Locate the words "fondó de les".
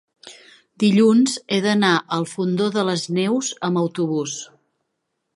2.31-3.03